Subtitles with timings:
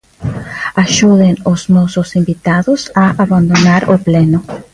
[0.83, 4.39] Axuden os nosos invitados a abandonar o pleno.